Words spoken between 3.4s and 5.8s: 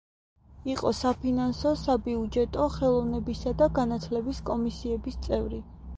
და განათლების კომისიების წევრი.